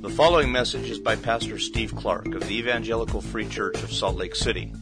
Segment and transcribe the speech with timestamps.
[0.00, 4.16] The following message is by Pastor Steve Clark of the Evangelical Free Church of Salt
[4.16, 4.72] Lake City.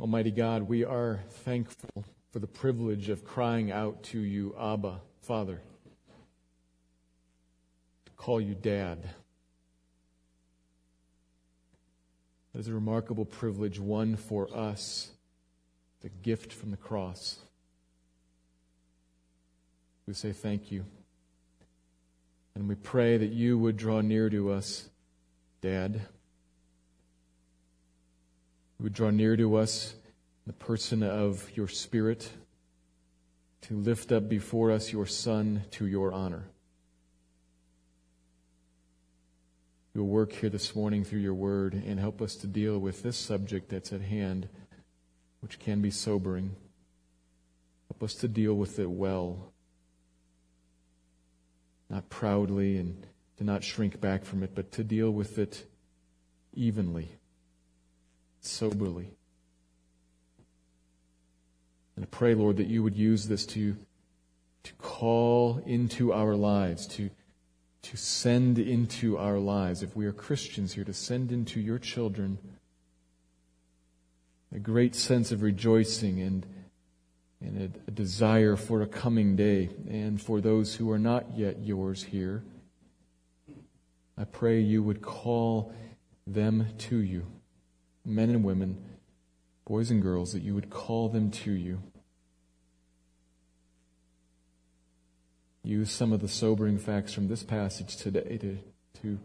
[0.00, 5.60] Almighty God, we are thankful for the privilege of crying out to you, Abba, Father,
[8.06, 9.10] to call you Dad.
[12.54, 15.10] That is a remarkable privilege, one for us,
[16.02, 17.40] the gift from the cross.
[20.06, 20.84] We say thank you.
[22.54, 24.88] And we pray that you would draw near to us,
[25.62, 25.94] Dad.
[28.78, 29.96] You would draw near to us
[30.46, 32.30] the person of your Spirit
[33.62, 36.44] to lift up before us your Son to your honor.
[39.94, 43.16] You'll work here this morning through your word and help us to deal with this
[43.16, 44.48] subject that's at hand,
[45.38, 46.56] which can be sobering.
[47.88, 49.52] Help us to deal with it well,
[51.88, 55.64] not proudly and to not shrink back from it, but to deal with it
[56.52, 57.08] evenly,
[58.40, 59.10] soberly.
[61.94, 63.76] And I pray, Lord, that you would use this to,
[64.64, 67.10] to call into our lives, to
[67.84, 72.38] to send into our lives, if we are Christians here, to send into your children
[74.54, 76.46] a great sense of rejoicing and,
[77.42, 79.68] and a, desire for a coming day.
[79.88, 82.42] And for those who are not yet yours here,
[84.16, 85.74] I pray you would call
[86.26, 87.26] them to you,
[88.04, 88.82] men and women,
[89.66, 91.82] boys and girls, that you would call them to you.
[95.64, 98.58] Use some of the sobering facts from this passage today to,
[99.00, 99.18] to,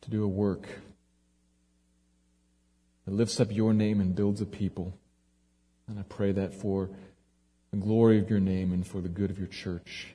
[0.00, 0.66] to do a work
[3.04, 4.94] that lifts up your name and builds a people.
[5.86, 6.88] And I pray that for
[7.70, 10.14] the glory of your name and for the good of your church,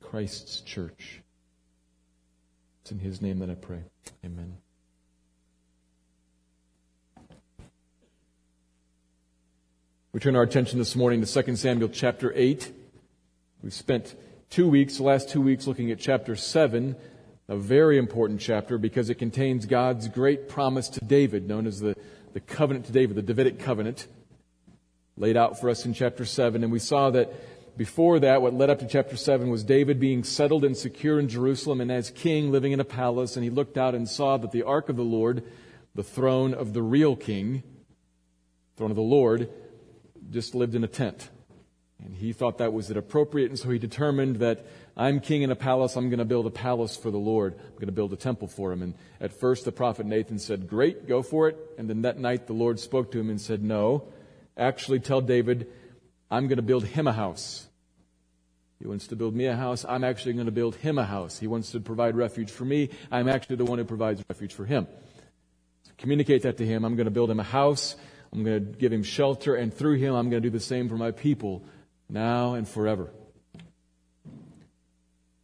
[0.00, 1.22] Christ's church.
[2.82, 3.82] It's in his name that I pray.
[4.24, 4.56] Amen.
[10.12, 12.79] We turn our attention this morning to 2 Samuel chapter 8.
[13.62, 14.16] We've spent
[14.48, 16.96] two weeks, the last two weeks, looking at chapter 7,
[17.46, 21.94] a very important chapter because it contains God's great promise to David, known as the,
[22.32, 24.06] the covenant to David, the Davidic covenant,
[25.18, 26.64] laid out for us in chapter 7.
[26.64, 30.24] And we saw that before that, what led up to chapter 7 was David being
[30.24, 33.36] settled and secure in Jerusalem and as king living in a palace.
[33.36, 35.44] And he looked out and saw that the ark of the Lord,
[35.94, 37.62] the throne of the real king,
[38.78, 39.50] throne of the Lord,
[40.30, 41.28] just lived in a tent.
[42.04, 44.66] And he thought that was inappropriate, and so he determined that
[44.96, 47.54] I'm king in a palace, I'm going to build a palace for the Lord.
[47.54, 48.82] I'm going to build a temple for him.
[48.82, 51.56] And at first the prophet Nathan said, Great, go for it.
[51.78, 54.04] And then that night the Lord spoke to him and said, No,
[54.56, 55.68] actually tell David,
[56.30, 57.66] I'm going to build him a house.
[58.78, 59.84] He wants to build me a house.
[59.86, 61.38] I'm actually going to build him a house.
[61.38, 62.88] He wants to provide refuge for me.
[63.10, 64.86] I'm actually the one who provides refuge for him.
[65.82, 66.84] So communicate that to him.
[66.84, 67.96] I'm going to build him a house.
[68.32, 69.54] I'm going to give him shelter.
[69.54, 71.62] And through him, I'm going to do the same for my people
[72.10, 73.10] now and forever.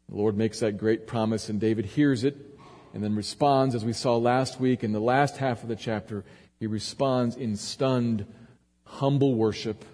[0.08, 2.36] The Lord makes that great promise, and David hears it
[2.94, 6.24] and then responds, as we saw last week in the last half of the chapter.
[6.58, 8.26] He responds in stunned,
[8.84, 9.84] humble worship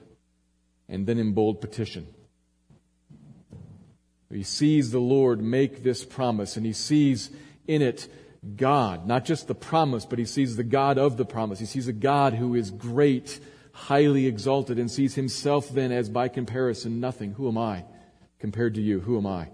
[0.89, 2.07] and then in bold petition.
[4.31, 7.31] He sees the Lord make this promise, and he sees
[7.67, 8.09] in it
[8.57, 11.59] God, not just the promise, but he sees the God of the promise.
[11.59, 13.41] He sees a God who is great
[13.73, 17.33] highly exalted and sees himself then as by comparison nothing.
[17.33, 17.85] Who am I
[18.39, 19.01] compared to you?
[19.01, 19.49] Who am I?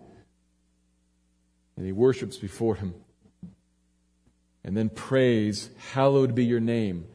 [1.76, 2.94] And he worships before him.
[4.64, 7.06] And then prays, Hallowed be your name,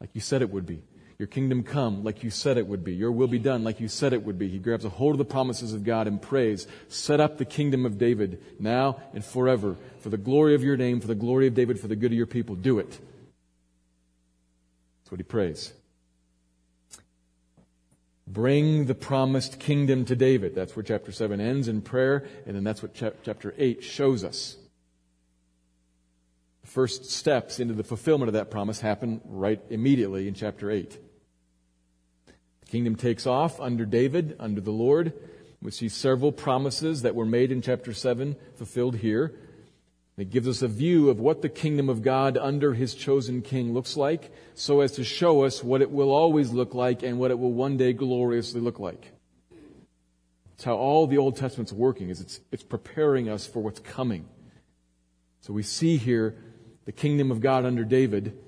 [0.00, 0.82] like you said it would be.
[1.18, 2.94] Your kingdom come like you said it would be.
[2.94, 4.48] Your will be done like you said it would be.
[4.48, 7.86] He grabs a hold of the promises of God and prays, Set up the kingdom
[7.86, 11.54] of David now and forever for the glory of your name, for the glory of
[11.54, 12.54] David, for the good of your people.
[12.54, 12.90] Do it.
[15.06, 15.72] That's what he prays.
[18.28, 20.54] Bring the promised kingdom to David.
[20.54, 24.56] That's where chapter 7 ends in prayer, and then that's what chapter 8 shows us.
[26.62, 30.98] The first steps into the fulfillment of that promise happen right immediately in chapter 8.
[32.60, 35.12] The kingdom takes off under David, under the Lord.
[35.62, 39.34] We see several promises that were made in chapter 7 fulfilled here.
[40.18, 43.74] It gives us a view of what the kingdom of God under his chosen king
[43.74, 47.30] looks like, so as to show us what it will always look like and what
[47.30, 49.12] it will one day gloriously look like.
[50.54, 54.26] It's how all the Old Testament's working, is it's, it's preparing us for what's coming.
[55.42, 56.34] So we see here
[56.86, 58.38] the kingdom of God under David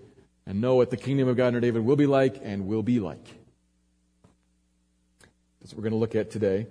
[0.47, 2.99] and know what the kingdom of God under David will be like and will be
[2.99, 3.26] like.
[5.61, 6.67] That's what we're going to look at today.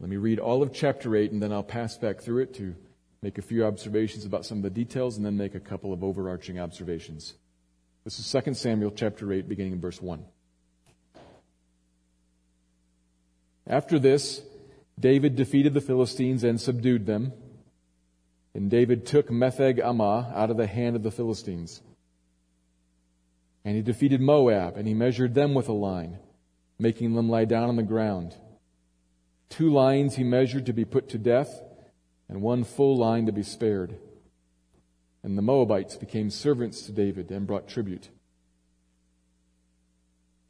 [0.00, 2.74] Let me read all of chapter 8 and then I'll pass back through it to
[3.22, 6.04] make a few observations about some of the details and then make a couple of
[6.04, 7.34] overarching observations.
[8.04, 10.24] This is 2 Samuel chapter 8 beginning in verse 1.
[13.66, 14.40] After this,
[14.98, 17.32] David defeated the Philistines and subdued them.
[18.54, 21.82] And David took Metheg Ammah out of the hand of the Philistines.
[23.64, 26.18] And he defeated Moab, and he measured them with a line,
[26.78, 28.34] making them lie down on the ground.
[29.50, 31.62] Two lines he measured to be put to death,
[32.28, 33.96] and one full line to be spared.
[35.22, 38.10] And the Moabites became servants to David and brought tribute.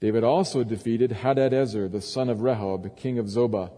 [0.01, 3.73] David also defeated Hadadezer, the son of Rehob, king of Zobah,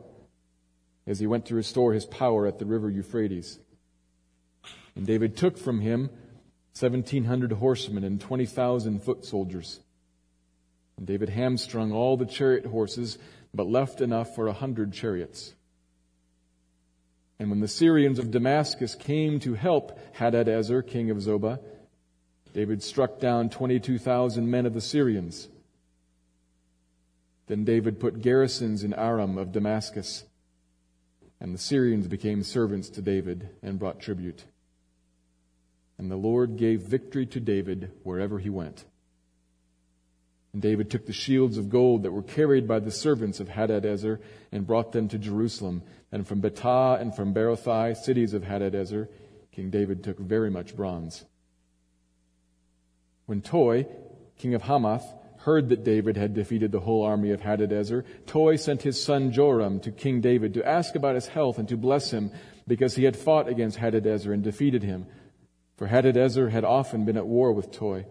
[1.06, 3.58] as he went to restore his power at the river Euphrates.
[4.94, 6.10] And David took from him
[6.78, 9.80] 1,700 horsemen and 20,000 foot soldiers.
[10.98, 13.18] And David hamstrung all the chariot horses,
[13.54, 15.54] but left enough for a hundred chariots.
[17.40, 21.58] And when the Syrians of Damascus came to help Hadadezer, king of Zobah,
[22.52, 25.48] David struck down 22,000 men of the Syrians.
[27.46, 30.24] Then David put garrisons in Aram of Damascus,
[31.40, 34.44] and the Syrians became servants to David and brought tribute.
[35.96, 38.84] And the Lord gave victory to David wherever he went.
[40.52, 44.18] And David took the shields of gold that were carried by the servants of Hadadezer
[44.50, 45.82] and brought them to Jerusalem.
[46.10, 49.08] And from Betah and from Berothai, cities of Hadadezer,
[49.52, 51.24] King David took very much bronze.
[53.26, 53.86] When Toi,
[54.36, 55.04] king of Hamath,
[55.38, 59.78] heard that David had defeated the whole army of Hadadezer, Toi sent his son Joram
[59.80, 62.32] to King David to ask about his health and to bless him
[62.66, 65.06] because he had fought against Hadadezer and defeated him.
[65.76, 68.04] For Hadadezer had often been at war with Toi.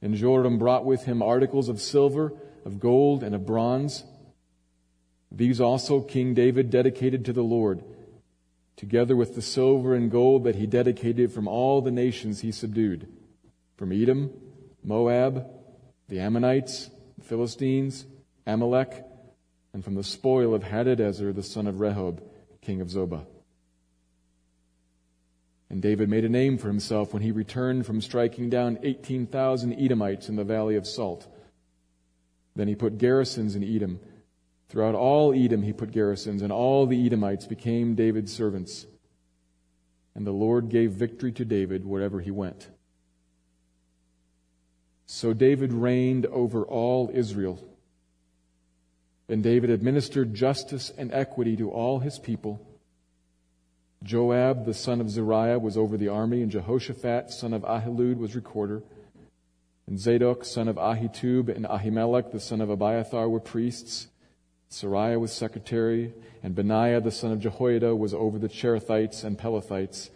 [0.00, 2.32] And Joram brought with him articles of silver,
[2.64, 4.04] of gold, and of bronze.
[5.30, 7.82] These also King David dedicated to the Lord,
[8.76, 13.08] together with the silver and gold that he dedicated from all the nations he subdued,
[13.76, 14.32] from Edom,
[14.82, 15.46] Moab,
[16.08, 18.06] the Ammonites, the Philistines,
[18.46, 19.04] Amalek,
[19.72, 22.20] and from the spoil of Hadadezer, the son of Rehob,
[22.62, 23.26] king of Zobah.
[25.70, 30.28] And David made a name for himself when he returned from striking down 18,000 Edomites
[30.28, 31.26] in the valley of Salt.
[32.56, 34.00] Then he put garrisons in Edom.
[34.68, 38.86] Throughout all Edom he put garrisons, and all the Edomites became David's servants.
[40.14, 42.68] And the Lord gave victory to David wherever he went.
[45.06, 47.62] So David reigned over all Israel.
[49.28, 52.66] And David administered justice and equity to all his people
[54.02, 58.36] Joab, the son of Zeruiah, was over the army, and Jehoshaphat, son of Ahilud, was
[58.36, 58.82] recorder.
[59.86, 64.08] And Zadok, son of Ahitub, and Ahimelech, the son of Abiathar, were priests.
[64.70, 66.12] Seraiah was secretary,
[66.42, 70.10] and Benaiah, the son of Jehoiada, was over the Cherethites and Pelethites,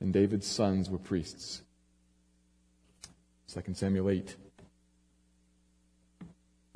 [0.00, 1.62] and David's sons were priests.
[3.52, 4.36] 2 Samuel 8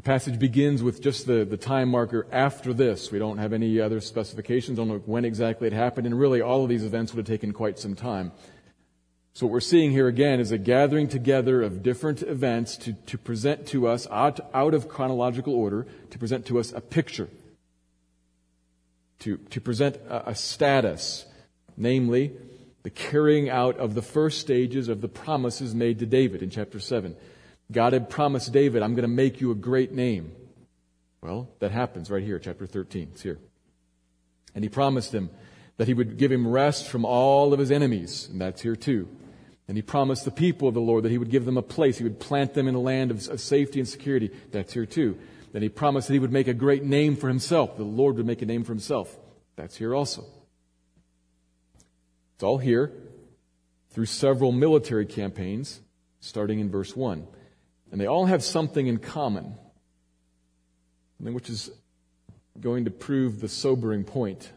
[0.04, 3.10] passage begins with just the, the time marker after this.
[3.10, 6.68] We don't have any other specifications on when exactly it happened, and really all of
[6.68, 8.32] these events would have taken quite some time.
[9.32, 13.18] So what we're seeing here again is a gathering together of different events to, to
[13.18, 17.28] present to us, out, out of chronological order, to present to us a picture,
[19.20, 21.24] to, to present a, a status,
[21.76, 22.32] namely,
[22.84, 26.78] the carrying out of the first stages of the promises made to David in chapter
[26.78, 27.16] 7.
[27.72, 30.32] God had promised David, I'm going to make you a great name.
[31.22, 33.08] Well, that happens right here, chapter 13.
[33.12, 33.38] It's here.
[34.54, 35.30] And he promised him
[35.76, 39.08] that he would give him rest from all of his enemies, and that's here too.
[39.66, 41.96] And he promised the people of the Lord that he would give them a place.
[41.96, 44.30] He would plant them in a land of, safety and security.
[44.52, 45.18] That's here too.
[45.52, 47.76] Then he promised that he would make a great name for himself.
[47.76, 49.16] The Lord would make a name for himself.
[49.56, 50.24] That's here also.
[52.34, 52.92] It's all here
[53.90, 55.80] through several military campaigns,
[56.20, 57.26] starting in verse 1.
[57.94, 59.54] And they all have something in common,
[61.20, 61.70] which is
[62.60, 64.50] going to prove the sobering point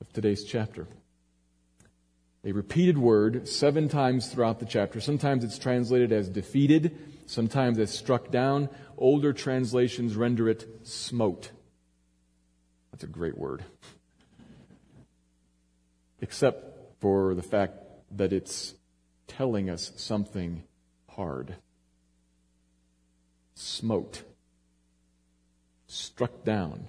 [0.00, 0.86] of today's chapter.
[2.44, 5.00] A repeated word seven times throughout the chapter.
[5.00, 8.68] Sometimes it's translated as defeated, sometimes as struck down.
[8.96, 11.50] Older translations render it smote.
[12.92, 13.64] That's a great word.
[16.20, 17.74] Except for the fact
[18.12, 18.76] that it's
[19.26, 20.62] telling us something
[21.08, 21.56] hard
[23.54, 24.22] smote,
[25.86, 26.88] struck down.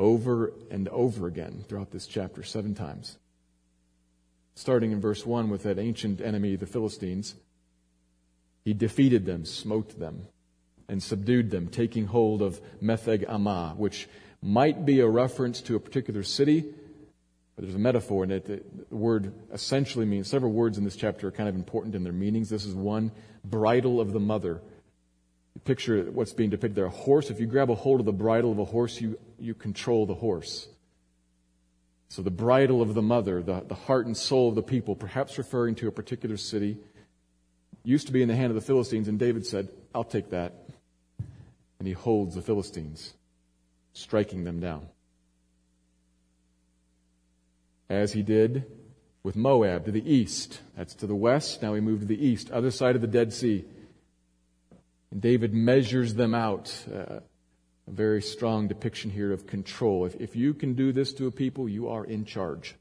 [0.00, 3.18] over and over again throughout this chapter, seven times.
[4.54, 7.34] Starting in verse 1 with that ancient enemy, the Philistines.
[8.64, 10.26] He defeated them, smote them,
[10.88, 14.08] and subdued them, taking hold of Metheg Ammah, which
[14.42, 16.64] might be a reference to a particular city,
[17.54, 18.46] but there's a metaphor in it.
[18.46, 22.12] The word essentially means several words in this chapter are kind of important in their
[22.12, 22.48] meanings.
[22.48, 23.12] This is one
[23.44, 24.60] bridle of the mother.
[25.64, 26.86] Picture what's being depicted there.
[26.86, 29.54] A horse, if you grab a hold of the bridle of a horse, you, you
[29.54, 30.68] control the horse.
[32.08, 35.38] So the bridle of the mother, the, the heart and soul of the people, perhaps
[35.38, 36.78] referring to a particular city,
[37.84, 40.54] used to be in the hand of the Philistines, and David said, I'll take that.
[41.78, 43.14] And he holds the Philistines,
[43.92, 44.88] striking them down.
[47.88, 48.64] As he did
[49.22, 50.60] with Moab to the east.
[50.76, 51.62] That's to the west.
[51.62, 53.64] Now we move to the east, other side of the Dead Sea.
[55.10, 56.72] And David measures them out.
[56.92, 57.20] Uh,
[57.90, 60.06] a very strong depiction here of control.
[60.06, 62.76] If, if you can do this to a people, you are in charge.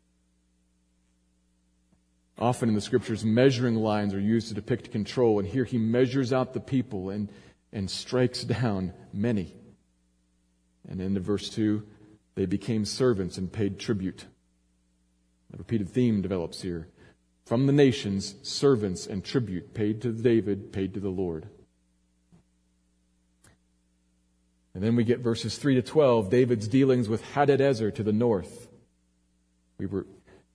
[2.38, 6.32] Often in the scriptures, measuring lines are used to depict control, and here he measures
[6.32, 7.30] out the people and,
[7.74, 9.56] and strikes down many.
[10.88, 11.84] And in verse 2,
[12.36, 14.26] they became servants and paid tribute.
[15.54, 16.88] A repeated theme develops here.
[17.46, 21.48] From the nations, servants and tribute paid to David, paid to the Lord.
[24.74, 28.68] And then we get verses 3 to 12, David's dealings with Hadadezer to the north.
[29.80, 30.06] We were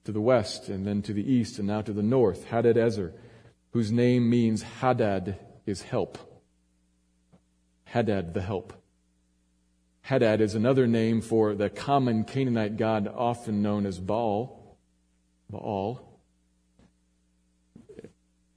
[0.05, 3.11] to the west and then to the east and now to the north, Hadadezer,
[3.71, 6.17] whose name means Hadad is help.
[7.85, 8.73] Hadad, the help.
[10.01, 14.64] Hadad is another name for the common Canaanite god often known as Baal.
[15.49, 16.01] Baal.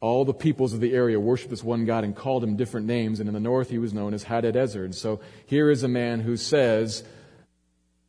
[0.00, 3.18] All the peoples of the area worshiped this one God and called him different names,
[3.18, 4.84] and in the north he was known as Hadadezer.
[4.84, 7.02] And so here is a man who says,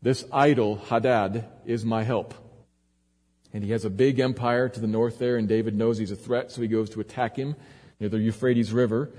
[0.02, 2.36] This idol, Hadad, is my help.
[3.54, 6.16] And he has a big empire to the north there, and David knows he's a
[6.16, 7.56] threat, so he goes to attack him
[8.00, 9.10] near the Euphrates River.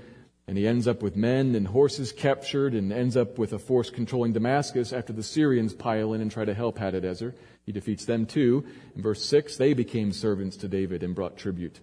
[0.47, 3.89] And he ends up with men and horses captured and ends up with a force
[3.89, 7.33] controlling Damascus after the Syrians pile in and try to help Hadadezer.
[7.65, 8.65] He defeats them too.
[8.95, 11.79] In verse 6, they became servants to David and brought tribute.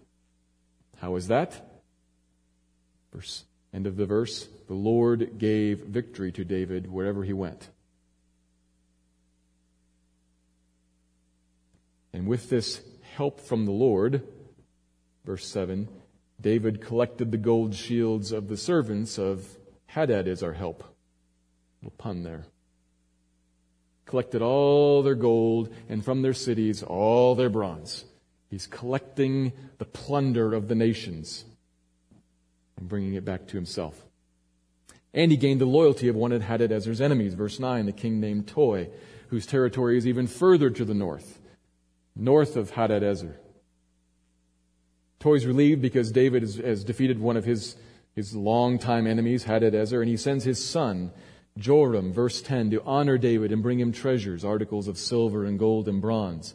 [0.98, 1.82] How is that?
[3.12, 4.48] Verse, end of the verse.
[4.66, 7.70] The Lord gave victory to David wherever he went.
[12.12, 12.80] And with this
[13.14, 14.22] help from the Lord,
[15.24, 15.88] verse 7,
[16.40, 19.56] David collected the gold shields of the servants of
[19.86, 20.84] Hadad as our help.
[21.82, 22.46] Little pun there.
[24.08, 28.06] Collected all their gold and from their cities all their bronze.
[28.48, 31.44] He's collecting the plunder of the nations
[32.78, 34.06] and bringing it back to himself.
[35.12, 37.34] And he gained the loyalty of one of Hadadezer's enemies.
[37.34, 38.88] Verse 9, the king named Toi,
[39.28, 41.38] whose territory is even further to the north,
[42.16, 43.34] north of Hadadezer.
[45.20, 47.76] Toi's relieved because David has, has defeated one of his,
[48.14, 51.10] his longtime enemies, Hadadezer, and he sends his son,
[51.58, 55.88] Joram, verse 10, to honor David and bring him treasures, articles of silver and gold
[55.88, 56.54] and bronze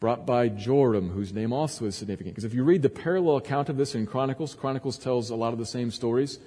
[0.00, 2.34] brought by Joram, whose name also is significant.
[2.34, 5.52] Because if you read the parallel account of this in Chronicles, Chronicles tells a lot
[5.52, 6.38] of the same stories.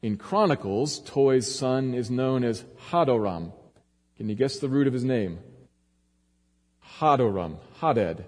[0.00, 3.52] In Chronicles, Toi's son is known as Hadoram.
[4.16, 5.38] Can you guess the root of his name?
[6.98, 8.24] Hadoram, Hadad.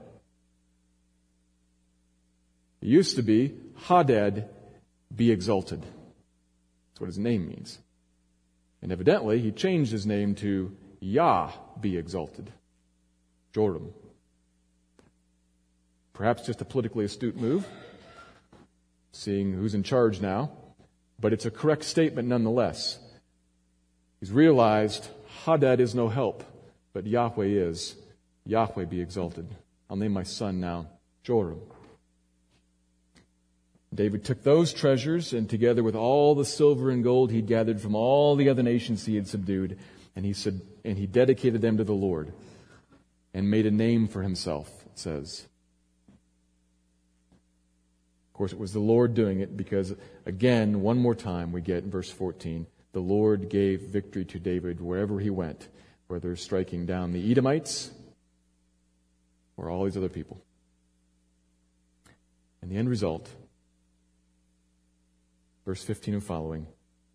[2.83, 3.55] It used to be
[3.87, 4.49] Hadad
[5.15, 5.83] be exalted.
[5.83, 7.79] That's what his name means.
[8.83, 12.51] And evidently, he changed his name to Yah be exalted.
[13.53, 13.93] Joram.
[16.13, 17.67] Perhaps just a politically astute move,
[19.13, 20.51] seeing who's in charge now,
[21.19, 22.99] but it's a correct statement nonetheless.
[24.21, 25.09] He's realized
[25.45, 26.45] Hadad is no help,
[26.93, 27.97] but Yahweh is.
[28.45, 29.49] Yahweh be exalted.
[29.89, 30.87] I'll name my son now
[31.23, 31.61] Joram.
[33.93, 37.95] David took those treasures and together with all the silver and gold he'd gathered from
[37.95, 39.79] all the other nations he had subdued,
[40.15, 42.33] and he said, and he dedicated them to the Lord
[43.35, 45.47] and made a name for himself, it says
[48.29, 49.93] Of course, it was the Lord doing it because,
[50.25, 54.81] again, one more time, we get in verse 14, the Lord gave victory to David
[54.81, 55.69] wherever he went,
[56.07, 57.91] whether striking down the Edomites
[59.57, 60.41] or all these other people.
[62.63, 63.29] And the end result,
[65.65, 66.67] verse 15 and following,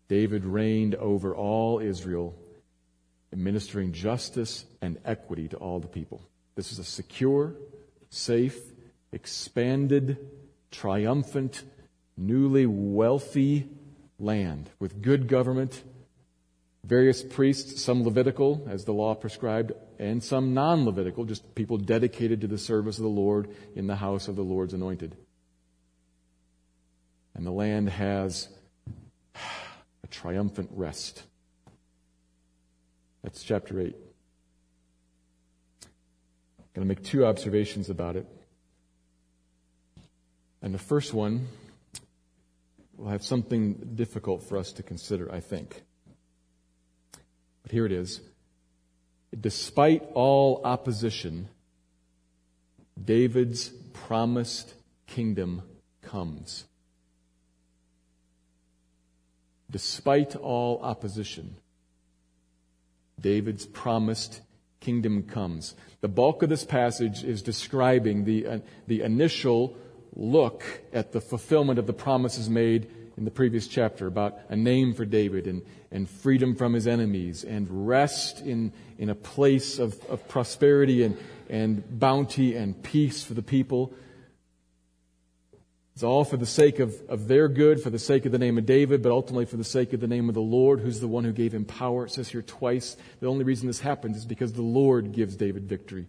[0.08, 2.34] David reigned over all Israel,
[3.32, 6.22] administering justice and equity to all the people.
[6.54, 7.54] This is a secure,
[8.08, 8.58] safe,
[9.12, 10.18] expanded
[10.70, 11.64] triumphant,
[12.16, 13.68] newly wealthy
[14.18, 15.82] land with good government,
[16.86, 22.40] Various priests, some Levitical, as the law prescribed, and some non Levitical, just people dedicated
[22.42, 25.16] to the service of the Lord in the house of the Lord's anointed.
[27.36, 28.48] And the land has
[30.02, 31.22] a triumphant rest.
[33.22, 33.94] That's chapter 8.
[33.94, 35.88] I'm
[36.74, 38.26] going to make two observations about it.
[40.62, 41.48] And the first one
[42.96, 45.82] will have something difficult for us to consider, I think.
[47.62, 48.22] But here it is.
[49.38, 51.48] Despite all opposition,
[53.02, 54.72] David's promised
[55.06, 55.60] kingdom
[56.00, 56.64] comes.
[59.70, 61.56] Despite all opposition,
[63.20, 64.40] David's promised
[64.80, 65.74] kingdom comes.
[66.00, 69.76] The bulk of this passage is describing the, uh, the initial
[70.14, 74.94] look at the fulfillment of the promises made in the previous chapter about a name
[74.94, 79.98] for David and, and freedom from his enemies and rest in, in a place of,
[80.06, 81.16] of prosperity and,
[81.48, 83.92] and bounty and peace for the people.
[85.96, 88.58] It's all for the sake of, of their good, for the sake of the name
[88.58, 91.08] of David, but ultimately for the sake of the name of the Lord, who's the
[91.08, 92.04] one who gave him power.
[92.04, 92.98] It says here twice.
[93.20, 96.06] The only reason this happens is because the Lord gives David victory.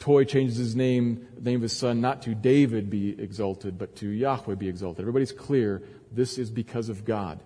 [0.00, 3.96] Toi changes his name, the name of his son, not to David be exalted, but
[3.96, 5.00] to Yahweh be exalted.
[5.00, 5.82] Everybody's clear.
[6.12, 7.40] This is because of God.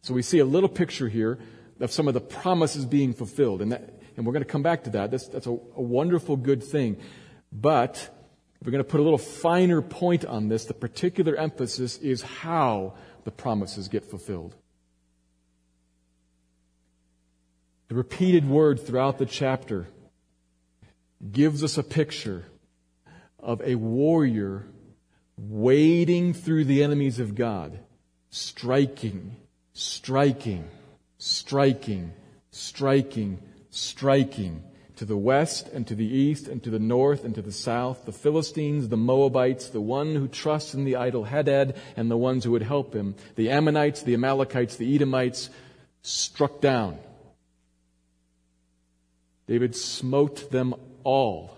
[0.00, 1.38] So we see a little picture here
[1.80, 3.60] of some of the promises being fulfilled.
[3.60, 5.10] And, that, and we're going to come back to that.
[5.10, 6.96] That's, that's a, a wonderful, good thing.
[7.52, 8.08] But
[8.64, 10.64] we're going to put a little finer point on this.
[10.64, 14.54] The particular emphasis is how the promises get fulfilled.
[17.88, 19.86] The repeated word throughout the chapter
[21.32, 22.44] gives us a picture
[23.38, 24.66] of a warrior
[25.36, 27.78] wading through the enemies of God,
[28.30, 29.36] striking,
[29.72, 30.68] striking,
[31.18, 32.12] striking,
[32.50, 33.38] striking,
[33.70, 34.64] striking
[34.98, 38.04] to the west and to the east and to the north and to the south,
[38.04, 42.42] the Philistines, the Moabites, the one who trusts in the idol Hadad and the ones
[42.42, 45.50] who would help him, the Ammonites, the Amalekites, the Edomites,
[46.02, 46.98] struck down.
[49.46, 51.56] David smote them all.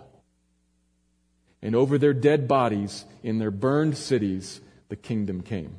[1.62, 5.76] And over their dead bodies in their burned cities, the kingdom came.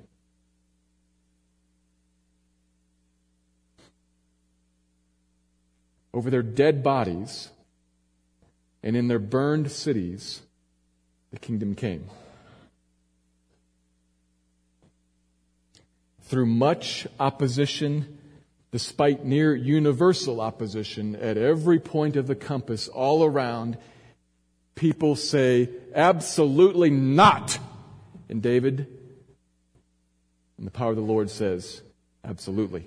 [6.13, 7.49] Over their dead bodies
[8.83, 10.41] and in their burned cities,
[11.31, 12.05] the kingdom came.
[16.23, 18.17] Through much opposition
[18.71, 23.77] despite near universal opposition at every point of the compass all around,
[24.75, 27.59] people say, absolutely not.
[28.29, 28.87] And David,
[30.57, 31.81] and the power of the Lord says,
[32.23, 32.85] absolutely.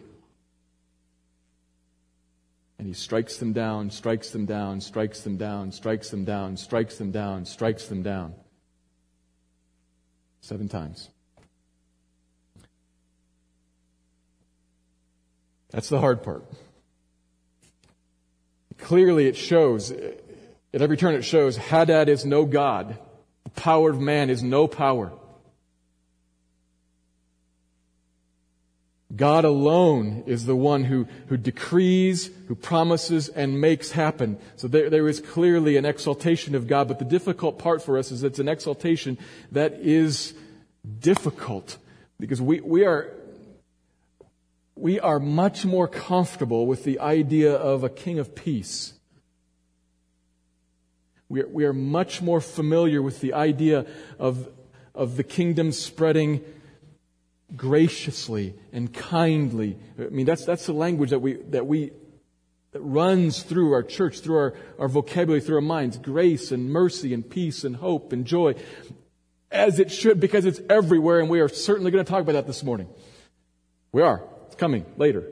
[2.85, 6.99] And he strikes them down, strikes them down, strikes them down, strikes them down, strikes
[6.99, 8.35] them down, strikes them down.
[10.43, 11.09] Seven times.
[15.71, 16.45] That's the hard part.
[18.77, 22.99] Clearly, it shows, at every turn, it shows Hadad is no God.
[23.45, 25.11] The power of man is no power.
[29.17, 34.39] God alone is the one who, who decrees, who promises, and makes happen.
[34.57, 38.11] So there, there is clearly an exaltation of God, but the difficult part for us
[38.11, 39.19] is it's an exaltation
[39.53, 40.35] that is
[41.01, 41.79] difficult
[42.19, 43.13] because we, we are
[44.77, 48.95] we are much more comfortable with the idea of a king of peace.
[51.29, 53.87] We are, we are much more familiar with the idea
[54.19, 54.49] of,
[54.95, 56.45] of the kingdom spreading
[57.57, 59.79] graciously and kindly.
[59.99, 61.93] I mean, that's, that's the language that we, that we,
[62.73, 65.97] that runs through our church, through our, our vocabulary, through our minds.
[65.97, 68.55] Grace and mercy and peace and hope and joy.
[69.51, 72.47] As it should, because it's everywhere, and we are certainly going to talk about that
[72.47, 72.89] this morning.
[73.93, 74.25] We are.
[74.47, 75.25] It's coming later.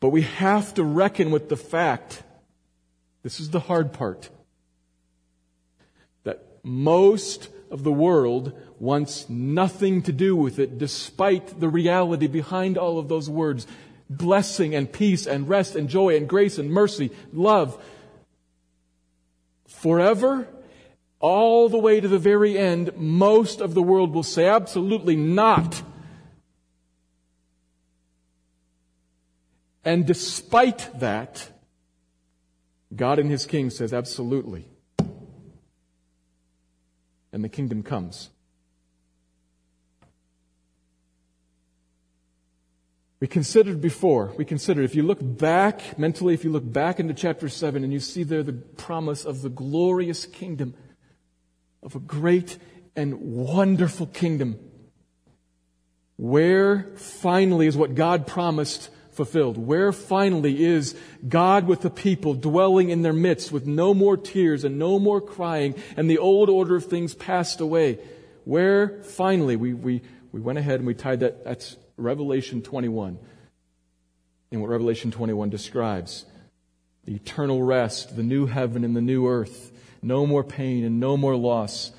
[0.00, 2.22] But we have to reckon with the fact,
[3.22, 4.30] this is the hard part,
[6.24, 12.78] that most of the world wants nothing to do with it despite the reality behind
[12.78, 13.66] all of those words.
[14.08, 17.80] Blessing and peace and rest and joy and grace and mercy, love.
[19.68, 20.48] Forever,
[21.20, 25.82] all the way to the very end, most of the world will say absolutely not.
[29.84, 31.50] And despite that,
[32.94, 34.66] God and His King says, absolutely.
[37.32, 38.30] And the kingdom comes.
[43.20, 47.12] We considered before, we considered, if you look back mentally, if you look back into
[47.12, 50.74] chapter 7 and you see there the promise of the glorious kingdom,
[51.82, 52.56] of a great
[52.96, 54.58] and wonderful kingdom,
[56.16, 59.58] where finally is what God promised fulfilled?
[59.58, 60.96] Where finally is
[61.28, 65.20] God with the people dwelling in their midst with no more tears and no more
[65.20, 67.98] crying and the old order of things passed away?
[68.44, 70.00] Where finally we, we,
[70.32, 73.18] we went ahead and we tied that, that's Revelation 21.
[74.52, 76.26] And what Revelation 21 describes
[77.04, 81.16] the eternal rest, the new heaven and the new earth, no more pain and no
[81.16, 81.92] more loss.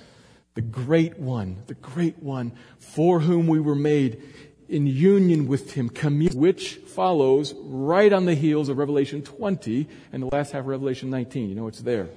[0.54, 4.22] The great one, the great one for whom we were made
[4.68, 5.90] in union with him,
[6.34, 11.10] which follows right on the heels of Revelation 20 and the last half of Revelation
[11.10, 11.50] 19.
[11.50, 12.06] You know it's there.
[12.06, 12.12] Do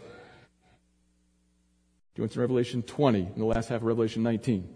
[2.17, 4.69] you want to Revelation 20 and the last half of Revelation 19?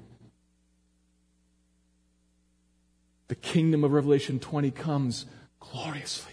[3.29, 5.27] The kingdom of Revelation 20 comes
[5.61, 6.33] gloriously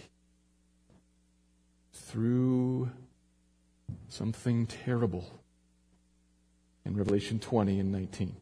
[1.92, 2.90] through
[4.08, 5.30] something terrible
[6.86, 8.36] in Revelation 20 and 19.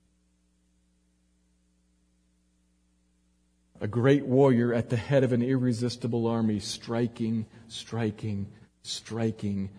[3.81, 8.47] A great warrior at the head of an irresistible army, striking, striking,
[8.83, 9.71] striking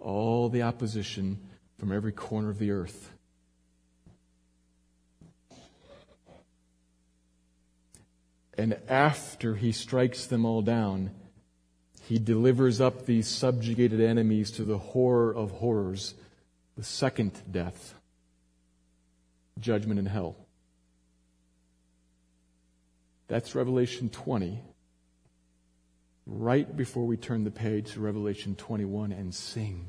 [0.00, 1.38] all the opposition
[1.78, 3.10] from every corner of the earth.
[8.58, 11.10] And after he strikes them all down,
[12.02, 16.14] he delivers up these subjugated enemies to the horror of horrors,
[16.76, 17.94] the second death,
[19.58, 20.36] judgment in hell.
[23.28, 24.62] That's Revelation 20.
[26.26, 29.88] Right before we turn the page to Revelation 21 and sing.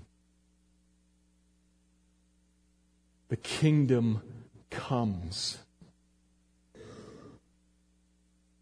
[3.29, 4.21] The kingdom
[4.69, 5.59] comes.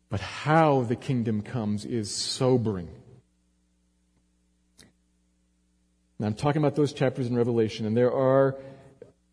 [0.10, 2.90] But how the kingdom comes is sobering.
[6.20, 8.56] Now, I'm talking about those chapters in Revelation, and there are,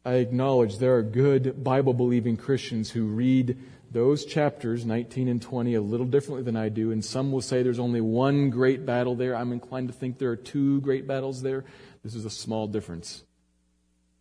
[0.04, 3.56] I acknowledge, there are good Bible believing Christians who read
[3.92, 7.62] those chapters, 19 and 20, a little differently than I do, and some will say
[7.62, 9.36] there's only one great battle there.
[9.36, 11.64] I'm inclined to think there are two great battles there.
[12.02, 13.22] This is a small difference.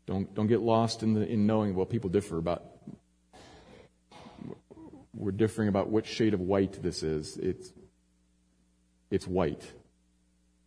[0.06, 2.64] Don't, don't get lost in, the, in knowing, well, people differ about
[5.14, 7.38] we're differing about which shade of white this is.
[7.38, 7.72] It's,
[9.10, 9.64] it's white.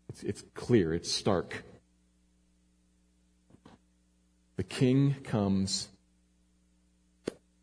[0.08, 0.92] It's, it's clear.
[0.92, 1.64] It's stark.
[4.56, 5.88] The king comes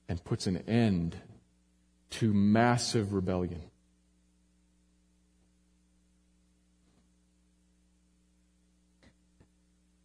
[0.09, 1.15] and puts an end
[2.09, 3.61] to massive rebellion.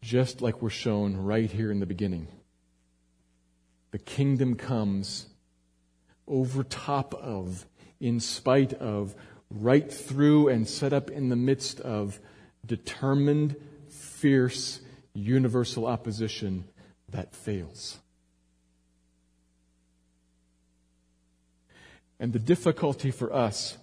[0.02, 2.28] Just like we're shown right here in the beginning.
[3.90, 5.26] The kingdom comes
[6.26, 7.66] over top of,
[8.00, 9.14] in spite of,
[9.50, 12.18] right through and set up in the midst of
[12.64, 13.56] determined,
[13.88, 14.80] fierce,
[15.14, 16.64] universal opposition
[17.10, 17.98] that fails.
[22.18, 23.76] And the difficulty for us,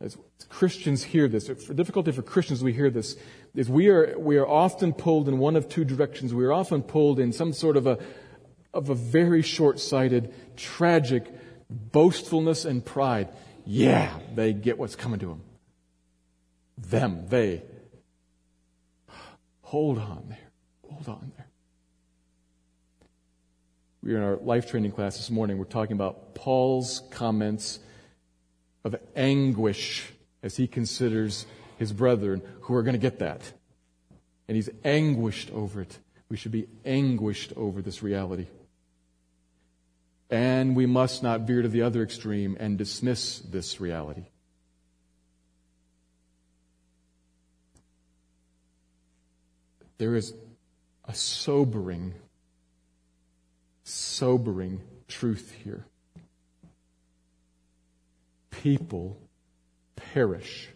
[0.00, 0.16] as
[0.48, 3.16] Christians hear this, the difficulty for Christians we hear this,
[3.54, 6.34] is we are, we are often pulled in one of two directions.
[6.34, 7.98] We are often pulled in some sort of a,
[8.74, 11.26] of a very short-sighted, tragic
[11.70, 13.28] boastfulness and pride.
[13.66, 15.42] Yeah, they get what's coming to them.
[16.78, 17.62] Them, they.
[19.62, 20.38] Hold on there.
[20.90, 21.46] Hold on there.
[24.02, 25.58] We were in our life training class this morning.
[25.58, 27.78] We're talking about Paul's comments
[28.84, 30.10] of anguish
[30.42, 31.46] as he considers
[31.78, 33.40] his brethren who are going to get that.
[34.48, 35.98] And he's anguished over it.
[36.28, 38.46] We should be anguished over this reality.
[40.32, 44.24] And we must not veer to the other extreme and dismiss this reality.
[49.98, 50.32] There is
[51.04, 52.14] a sobering,
[53.84, 55.84] sobering truth here.
[58.50, 59.18] People
[59.96, 60.70] perish.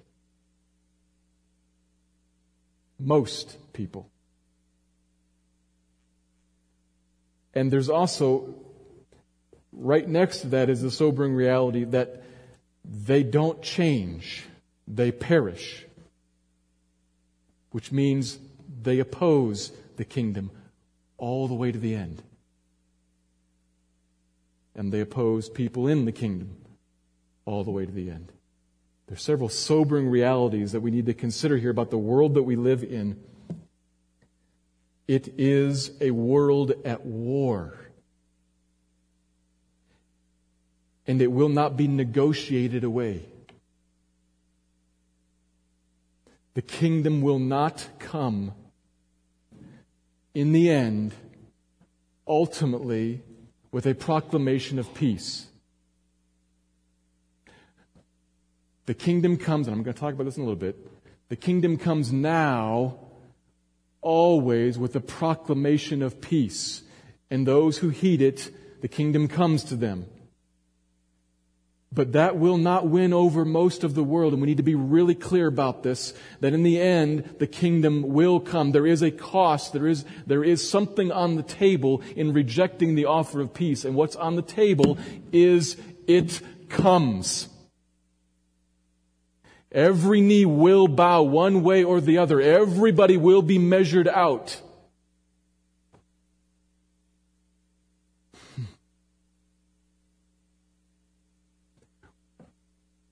[2.98, 4.10] Most people.
[7.54, 8.54] And there's also
[9.76, 12.22] right next to that is the sobering reality that
[12.84, 14.44] they don't change,
[14.88, 15.86] they perish,
[17.70, 18.38] which means
[18.82, 20.50] they oppose the kingdom
[21.18, 22.22] all the way to the end.
[24.74, 26.56] And they oppose people in the kingdom
[27.44, 28.32] all the way to the end.
[29.06, 32.42] There are several sobering realities that we need to consider here about the world that
[32.42, 33.18] we live in.
[35.06, 37.85] It is a world at war.
[41.06, 43.24] And it will not be negotiated away.
[46.54, 48.52] The kingdom will not come
[50.34, 51.14] in the end,
[52.26, 53.22] ultimately,
[53.72, 55.46] with a proclamation of peace.
[58.86, 60.76] The kingdom comes, and I'm going to talk about this in a little bit.
[61.28, 62.98] The kingdom comes now,
[64.00, 66.82] always with a proclamation of peace.
[67.30, 70.06] And those who heed it, the kingdom comes to them.
[71.92, 74.74] But that will not win over most of the world, and we need to be
[74.74, 78.72] really clear about this, that in the end, the kingdom will come.
[78.72, 83.06] There is a cost, there is, there is something on the table in rejecting the
[83.06, 84.98] offer of peace, and what's on the table
[85.32, 87.48] is it comes.
[89.72, 92.40] Every knee will bow one way or the other.
[92.40, 94.60] Everybody will be measured out.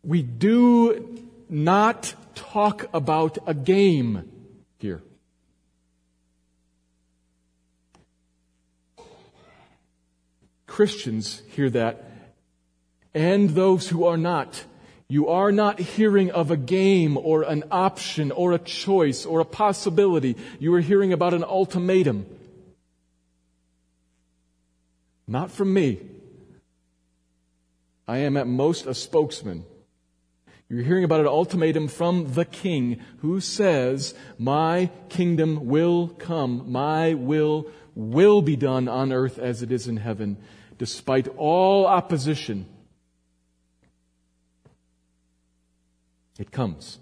[0.05, 4.31] We do not talk about a game
[4.79, 5.03] here.
[10.67, 12.05] Christians hear that,
[13.15, 14.65] and those who are not.
[15.09, 19.45] You are not hearing of a game or an option or a choice or a
[19.45, 20.37] possibility.
[20.59, 22.27] You are hearing about an ultimatum.
[25.27, 26.01] Not from me.
[28.09, 29.65] I am at most a spokesman.
[30.69, 36.71] You're hearing about an ultimatum from the king who says, My kingdom will come.
[36.73, 40.39] My will will be done on earth as it is in heaven,
[40.79, 42.67] despite all opposition.
[46.39, 46.99] It comes.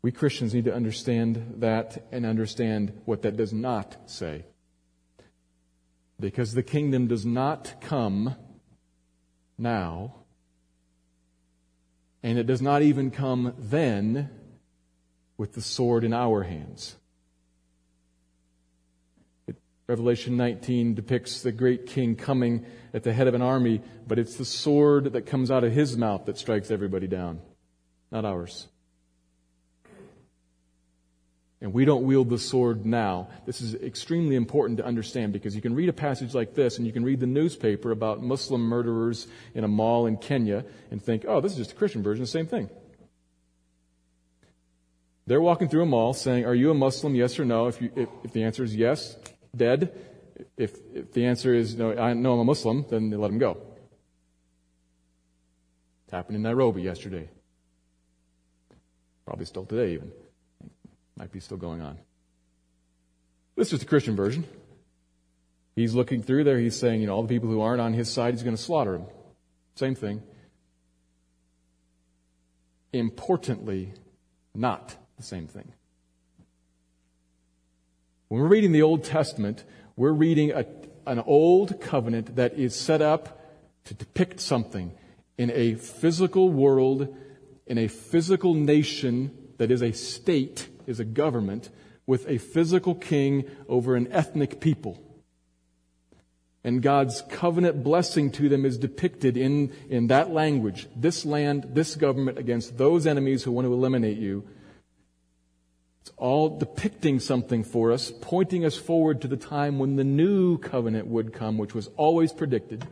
[0.00, 4.44] We Christians need to understand that and understand what that does not say.
[6.22, 8.36] Because the kingdom does not come
[9.58, 10.14] now,
[12.22, 14.30] and it does not even come then
[15.36, 16.94] with the sword in our hands.
[19.88, 24.36] Revelation 19 depicts the great king coming at the head of an army, but it's
[24.36, 27.40] the sword that comes out of his mouth that strikes everybody down,
[28.12, 28.68] not ours.
[31.62, 33.28] And we don't wield the sword now.
[33.46, 36.88] This is extremely important to understand because you can read a passage like this and
[36.88, 41.24] you can read the newspaper about Muslim murderers in a mall in Kenya and think,
[41.26, 42.68] oh, this is just a Christian version, the same thing.
[45.28, 47.68] They're walking through a mall saying, are you a Muslim, yes or no?
[47.68, 49.16] If, you, if, if the answer is yes,
[49.54, 49.96] dead.
[50.56, 53.38] If, if the answer is no, I know I'm a Muslim, then they let him
[53.38, 53.56] go.
[56.08, 57.28] It happened in Nairobi yesterday.
[59.24, 60.10] Probably still today even.
[61.22, 61.98] Might be still going on.
[63.54, 64.44] This is the Christian version.
[65.76, 68.10] He's looking through there, he's saying, you know, all the people who aren't on his
[68.10, 69.06] side, he's going to slaughter them.
[69.76, 70.20] Same thing.
[72.92, 73.92] Importantly,
[74.52, 75.72] not the same thing.
[78.26, 79.62] When we're reading the Old Testament,
[79.94, 80.66] we're reading a,
[81.06, 83.40] an old covenant that is set up
[83.84, 84.90] to depict something
[85.38, 87.16] in a physical world,
[87.68, 91.70] in a physical nation that is a state is a government
[92.06, 95.02] with a physical king over an ethnic people.
[96.64, 100.86] And God's covenant blessing to them is depicted in, in that language.
[100.94, 104.44] This land, this government against those enemies who want to eliminate you.
[106.02, 110.58] It's all depicting something for us, pointing us forward to the time when the new
[110.58, 112.86] covenant would come, which was always predicted.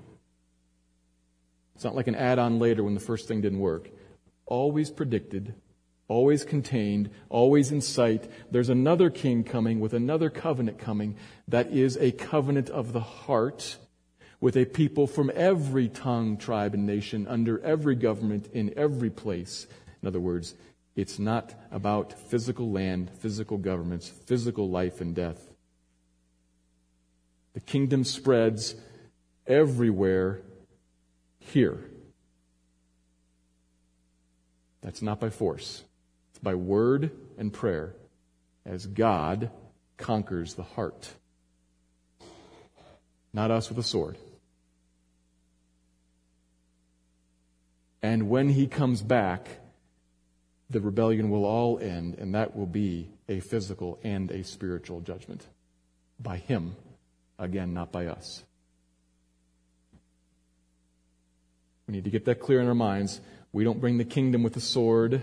[1.77, 3.89] It's not like an add on later when the first thing didn't work.
[4.47, 5.55] Always predicted,
[6.11, 8.29] always contained, always in sight.
[8.51, 13.77] There's another king coming with another covenant coming that is a covenant of the heart
[14.41, 19.69] with a people from every tongue, tribe, and nation under every government in every place.
[20.03, 20.57] In other words,
[20.97, 25.47] it's not about physical land, physical governments, physical life and death.
[27.53, 28.75] The kingdom spreads
[29.47, 30.41] everywhere
[31.39, 31.85] here.
[34.83, 35.85] That's not by force
[36.43, 37.95] by word and prayer
[38.65, 39.51] as God
[39.97, 41.11] conquers the heart.
[43.33, 44.17] Not us with a sword.
[48.03, 49.47] And when he comes back,
[50.71, 55.45] the rebellion will all end, and that will be a physical and a spiritual judgment.
[56.19, 56.77] By him,
[57.39, 58.43] again, not by us.
[61.87, 63.21] We need to get that clear in our minds.
[63.53, 65.23] We don't bring the kingdom with a sword.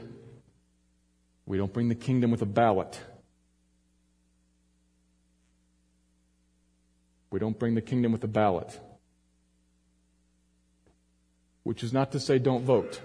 [1.47, 2.99] We don't bring the kingdom with a ballot.
[7.31, 8.79] We don't bring the kingdom with a ballot.
[11.63, 13.01] Which is not to say don't vote.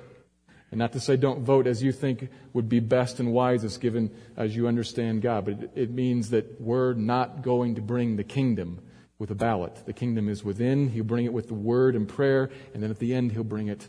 [0.73, 4.11] And not to say don't vote as you think would be best and wisest given
[4.37, 8.81] as you understand God, but it, means that we're not going to bring the kingdom
[9.19, 9.83] with a ballot.
[9.87, 10.89] The kingdom is within.
[10.89, 13.69] He'll bring it with the word and prayer, and then at the end, he'll bring
[13.69, 13.89] it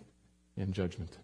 [0.57, 1.17] in judgment.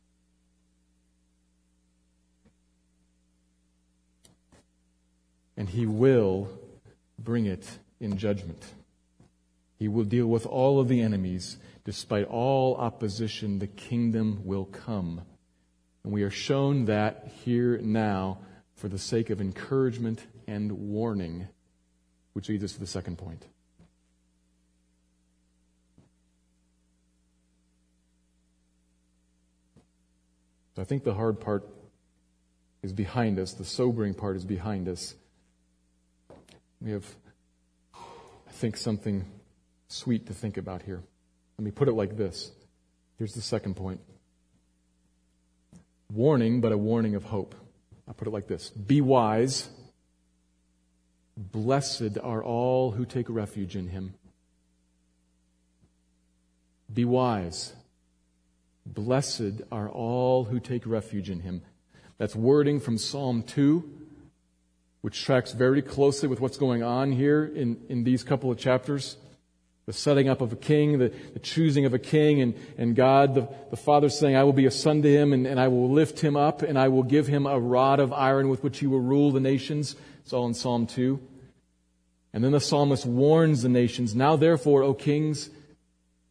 [5.59, 6.49] And he will
[7.19, 7.69] bring it
[7.99, 8.65] in judgment.
[9.77, 11.57] He will deal with all of the enemies.
[11.83, 15.21] Despite all opposition, the kingdom will come.
[16.03, 18.39] And we are shown that here now
[18.75, 21.49] for the sake of encouragement and warning,
[22.31, 23.45] which leads us to the second point.
[30.77, 31.67] I think the hard part
[32.81, 35.15] is behind us, the sobering part is behind us.
[36.81, 37.05] We have,
[37.93, 39.25] I think, something
[39.87, 41.01] sweet to think about here.
[41.57, 42.51] Let me put it like this.
[43.17, 43.99] Here's the second point
[46.11, 47.53] warning, but a warning of hope.
[48.07, 49.69] I'll put it like this Be wise.
[51.37, 54.13] Blessed are all who take refuge in him.
[56.93, 57.73] Be wise.
[58.85, 61.61] Blessed are all who take refuge in him.
[62.17, 63.98] That's wording from Psalm 2,
[65.01, 69.17] which tracks very closely with what's going on here in, in these couple of chapters.
[69.85, 73.33] The setting up of a king, the, the choosing of a king, and, and God,
[73.33, 75.89] the, the Father saying, I will be a son to him, and, and I will
[75.89, 78.88] lift him up, and I will give him a rod of iron with which he
[78.88, 79.95] will rule the nations.
[80.21, 81.19] It's all in Psalm 2.
[82.33, 85.49] And then the psalmist warns the nations, Now therefore, O kings,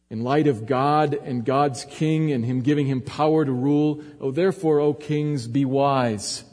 [0.09, 4.31] in light of God and God's king and him giving him power to rule, oh,
[4.31, 6.43] therefore, O kings, be wise.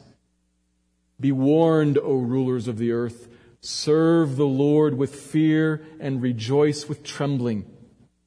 [1.19, 3.27] Be warned, O rulers of the earth.
[3.61, 7.65] Serve the Lord with fear and rejoice with trembling.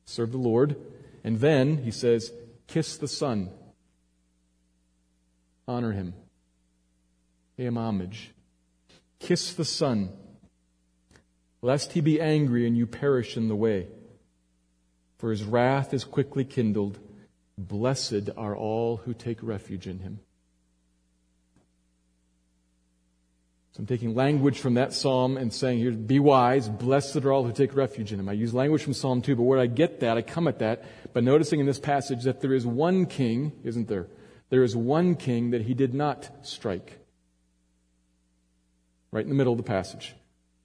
[0.05, 0.77] Serve the Lord.
[1.23, 2.33] And then, he says,
[2.67, 3.51] kiss the Son.
[5.69, 6.15] Honor him.
[7.57, 8.33] Pay him homage.
[9.19, 10.11] Kiss the Son,
[11.63, 13.87] lest he be angry and you perish in the way
[15.21, 16.99] for his wrath is quickly kindled.
[17.59, 20.21] Blessed are all who take refuge in him.
[23.73, 27.45] So I'm taking language from that psalm and saying here, be wise, blessed are all
[27.45, 28.29] who take refuge in him.
[28.29, 30.85] I use language from Psalm 2, but where I get that, I come at that
[31.13, 34.09] by noticing in this passage that there is one king, isn't there?
[34.49, 36.99] There is one king that he did not strike.
[39.13, 40.15] Right in the middle of the passage.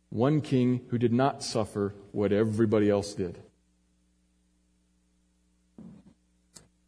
[0.09, 3.37] One king who did not suffer what everybody else did.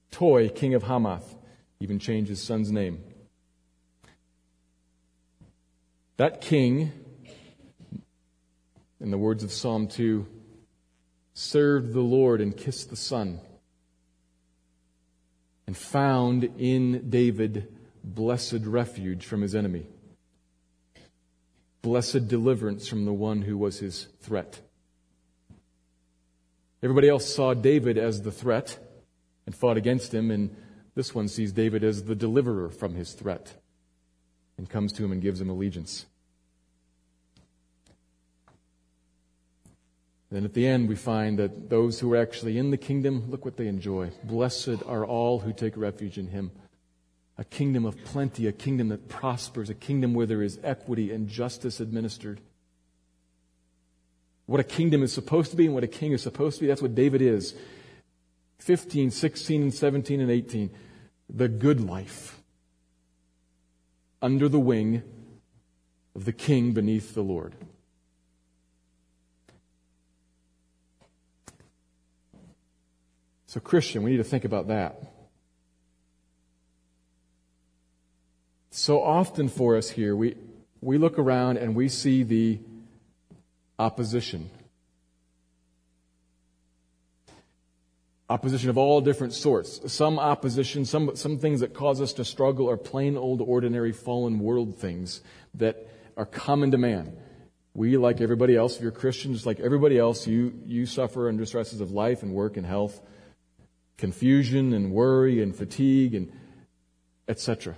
[0.09, 1.35] Toi, king of Hamath,
[1.79, 3.03] even changed his son's name.
[6.17, 6.91] That king,
[8.99, 10.25] in the words of Psalm 2,
[11.35, 13.39] served the Lord and kissed the Son,
[15.67, 17.71] and found in David
[18.03, 19.85] blessed refuge from his enemy,
[21.83, 24.61] blessed deliverance from the one who was his threat.
[26.81, 28.79] Everybody else saw David as the threat
[29.45, 30.31] and fought against him.
[30.31, 30.55] And
[30.95, 33.53] this one sees David as the deliverer from his threat
[34.57, 36.05] and comes to him and gives him allegiance.
[40.29, 43.45] Then at the end, we find that those who are actually in the kingdom, look
[43.45, 44.11] what they enjoy.
[44.23, 46.51] Blessed are all who take refuge in him.
[47.37, 51.29] A kingdom of plenty, a kingdom that prospers, a kingdom where there is equity and
[51.29, 52.41] justice administered.
[54.47, 56.67] What a kingdom is supposed to be and what a king is supposed to be,
[56.67, 57.53] that's what David is.
[58.59, 60.71] 15, 16, and 17, and 18.
[61.29, 62.41] The good life
[64.21, 65.03] under the wing
[66.15, 67.53] of the king beneath the Lord.
[73.45, 75.01] So, Christian, we need to think about that.
[78.77, 80.35] So often for us here, we,
[80.81, 82.59] we look around and we see the
[83.79, 84.51] opposition.
[88.29, 89.91] Opposition of all different sorts.
[89.91, 94.39] Some opposition, some, some things that cause us to struggle are plain old ordinary fallen
[94.39, 95.21] world things
[95.53, 97.15] that are common to man.
[97.73, 101.45] We, like everybody else, if you're Christian, just like everybody else, you, you suffer under
[101.45, 102.99] stresses of life and work and health,
[103.97, 106.31] confusion and worry and fatigue and
[107.27, 107.75] etc.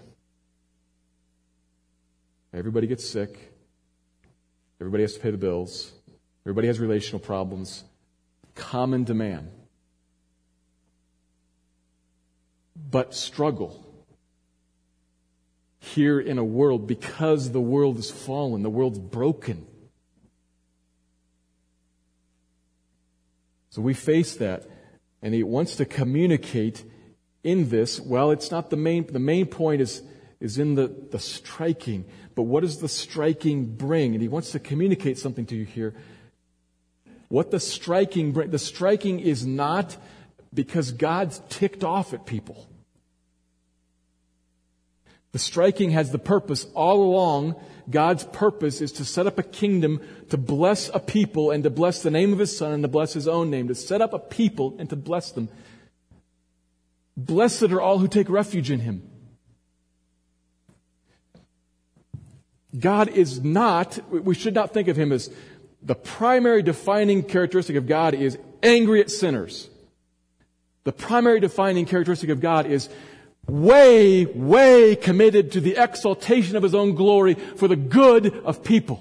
[2.53, 3.53] Everybody gets sick.
[4.81, 5.91] Everybody has to pay the bills.
[6.45, 7.83] Everybody has relational problems.
[8.55, 9.51] Common to man.
[12.91, 13.85] But struggle
[15.79, 19.65] here in a world because the world is fallen, the world's broken.
[23.69, 24.67] So we face that.
[25.21, 26.83] And he wants to communicate
[27.43, 27.99] in this.
[27.99, 30.01] Well, it's not the main, the main point is,
[30.39, 32.05] is in the, the striking.
[32.35, 34.13] But what does the striking bring?
[34.13, 35.93] And he wants to communicate something to you here.
[37.27, 39.97] What the striking bring, the striking is not
[40.53, 42.67] because God's ticked off at people.
[45.31, 47.55] The striking has the purpose all along.
[47.89, 52.01] God's purpose is to set up a kingdom to bless a people and to bless
[52.01, 54.19] the name of his son and to bless his own name, to set up a
[54.19, 55.49] people and to bless them.
[57.15, 59.03] Blessed are all who take refuge in him.
[62.77, 65.31] God is not, we should not think of him as
[65.81, 69.69] the primary defining characteristic of God is angry at sinners.
[70.89, 72.89] The primary defining characteristic of God is
[73.47, 78.99] way, way committed to the exaltation of his own glory for the good of people.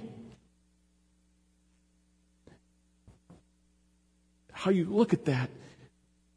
[4.52, 5.48] How you look at that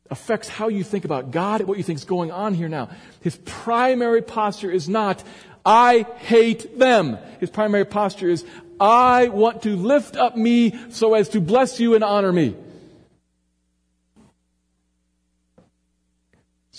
[0.09, 2.89] affects how you think about God and what you think is going on here now.
[3.19, 5.21] His primary posture is not,
[5.65, 7.17] I hate them.
[7.41, 8.45] His primary posture is,
[8.79, 12.55] I want to lift up me so as to bless you and honor me.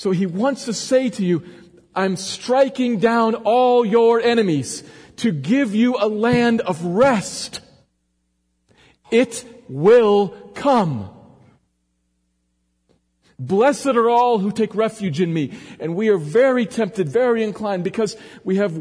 [0.02, 1.44] So he wants to say to you,
[1.94, 4.82] I'm striking down all your enemies
[5.18, 7.60] to give you a land of rest.
[9.12, 11.08] It will come.
[13.38, 15.52] Blessed are all who take refuge in me.
[15.78, 18.76] And we are very tempted, very inclined, because we have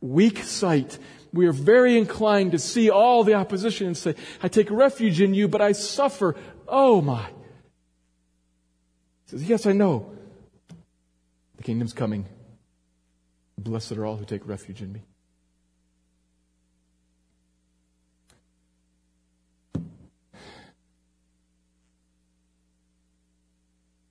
[0.00, 1.00] weak sight.
[1.32, 5.34] We are very inclined to see all the opposition and say, I take refuge in
[5.34, 6.36] you, but I suffer.
[6.68, 7.28] Oh my.
[9.32, 10.12] Says, Yes, I know.
[11.56, 12.26] The kingdom's coming.
[13.56, 15.02] Blessed are all who take refuge in me.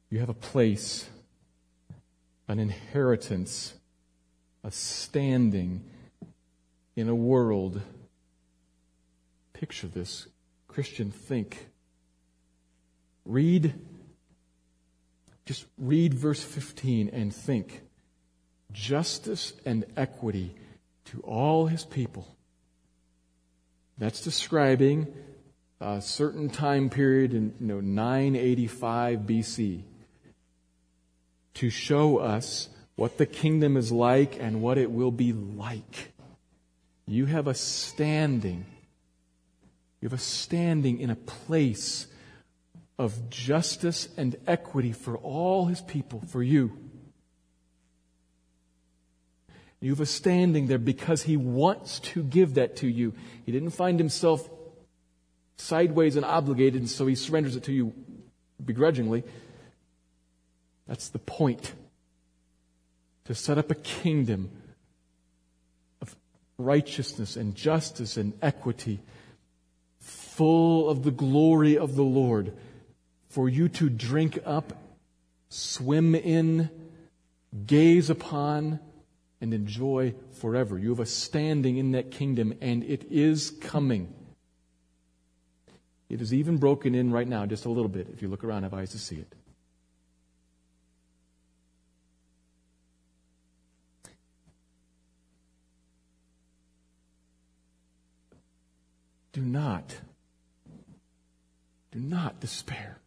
[0.10, 1.08] You have a place,
[2.48, 3.76] an inheritance,
[4.64, 5.84] a standing
[6.96, 7.80] in a world.
[9.54, 10.26] Picture this.
[10.68, 11.68] Christian, think.
[13.24, 13.76] Read,
[15.46, 17.82] just read verse 15 and think.
[18.72, 20.56] Justice and equity
[21.06, 22.36] to all his people.
[23.98, 25.14] That's describing
[25.80, 29.82] a certain time period in you know, 985 BC
[31.56, 36.14] to show us what the kingdom is like and what it will be like.
[37.08, 38.66] You have a standing.
[40.00, 42.08] You have a standing in a place
[43.02, 46.78] of justice and equity for all his people, for you.
[49.80, 53.16] You have a standing there because he wants to give that to you.
[53.44, 54.48] He didn't find himself
[55.58, 57.92] sideways and obligated, and so he surrenders it to you
[58.64, 59.24] begrudgingly.
[60.88, 61.74] That's the point.
[63.26, 64.52] To set up a kingdom
[66.04, 66.16] of
[66.60, 69.00] righteousness and justice and equity,
[70.00, 72.54] full of the glory of the Lord,
[73.32, 74.74] for you to drink up,
[75.48, 76.70] swim in,
[77.66, 78.80] gaze upon,
[79.40, 80.78] and enjoy forever.
[80.78, 84.14] You have a standing in that kingdom, and it is coming.
[86.10, 88.64] It is even broken in right now, just a little bit, if you look around,
[88.64, 89.34] have eyes to see it.
[99.32, 99.96] Do not,
[101.92, 102.98] do not despair.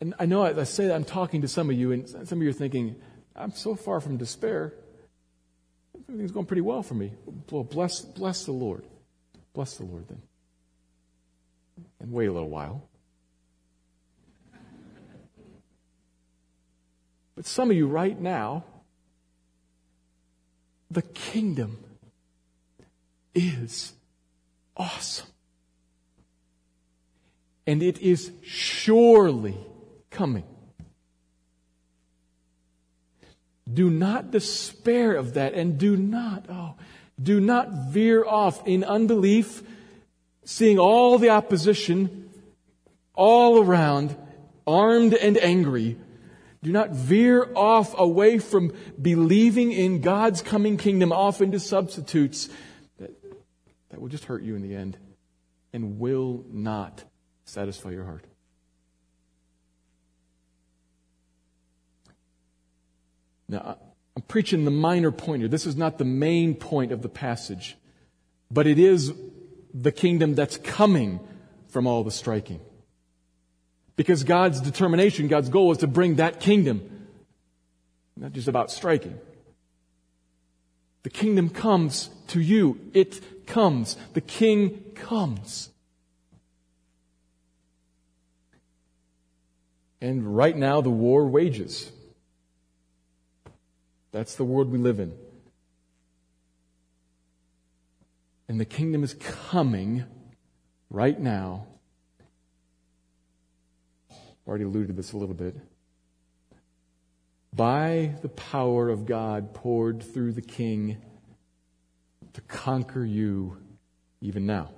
[0.00, 2.42] And I know I say that I'm talking to some of you, and some of
[2.42, 2.96] you are thinking,
[3.34, 4.74] I'm so far from despair.
[6.08, 7.12] Everything's going pretty well for me.
[7.50, 8.84] Well, bless, bless the Lord.
[9.54, 10.22] Bless the Lord then.
[12.00, 12.88] And wait a little while.
[17.34, 18.64] But some of you right now
[20.90, 21.78] the kingdom
[23.34, 23.92] is
[24.76, 25.26] awesome.
[27.66, 29.56] And it is surely
[30.16, 30.44] coming.
[33.72, 36.74] Do not despair of that and do not, oh,
[37.20, 39.62] do not veer off in unbelief,
[40.44, 42.30] seeing all the opposition
[43.14, 44.16] all around,
[44.66, 45.98] armed and angry,
[46.62, 52.48] do not veer off away from believing in God's coming kingdom off into substitutes
[52.98, 53.10] that,
[53.90, 54.96] that will just hurt you in the end
[55.72, 57.04] and will not
[57.44, 58.24] satisfy your heart.
[63.48, 63.78] Now,
[64.16, 65.48] I'm preaching the minor point here.
[65.48, 67.76] This is not the main point of the passage,
[68.50, 69.12] but it is
[69.74, 71.20] the kingdom that's coming
[71.68, 72.60] from all the striking.
[73.96, 77.08] Because God's determination, God's goal is to bring that kingdom,
[78.16, 79.18] not just about striking.
[81.02, 82.80] The kingdom comes to you.
[82.92, 83.96] It comes.
[84.14, 85.70] The king comes.
[90.00, 91.90] And right now, the war wages.
[94.16, 95.12] That's the world we live in.
[98.48, 100.06] And the kingdom is coming
[100.88, 101.66] right now.
[104.10, 104.16] I've
[104.48, 105.54] already alluded to this a little bit.
[107.52, 110.96] By the power of God poured through the king
[112.32, 113.58] to conquer you
[114.22, 114.70] even now.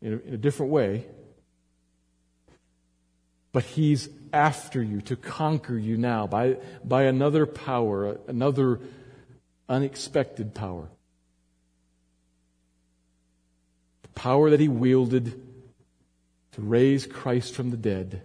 [0.00, 1.04] In a, in a different way,
[3.50, 8.80] but he's after you to conquer you now by, by another power, another
[9.68, 10.88] unexpected power.
[14.02, 15.40] The power that he wielded
[16.52, 18.22] to raise Christ from the dead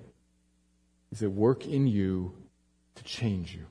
[1.11, 2.33] is at work in you
[2.95, 3.65] to change you.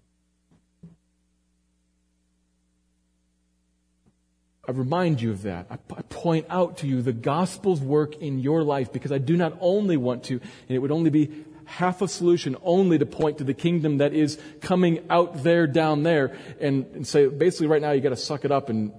[4.69, 5.67] I remind you of that.
[5.71, 9.57] I, point out to you the gospel's work in your life because I do not
[9.61, 13.45] only want to, and it would only be half a solution only to point to
[13.45, 17.91] the kingdom that is coming out there, down there, and, and say, basically right now
[17.91, 18.93] you gotta suck it up and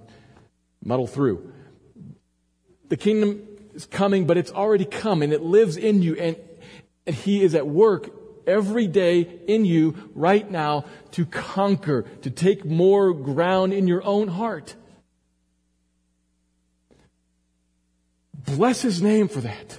[0.84, 1.52] muddle through.
[2.88, 3.42] The kingdom
[3.74, 6.36] is coming, but it's already come and it lives in you and,
[7.06, 8.10] and he is at work
[8.46, 14.28] every day in you right now to conquer, to take more ground in your own
[14.28, 14.74] heart.
[18.34, 19.78] Bless his name for that.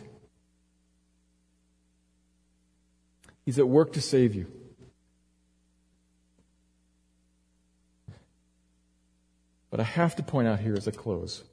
[3.50, 4.46] He's at work to save you.
[9.72, 11.44] But I have to point out here as I close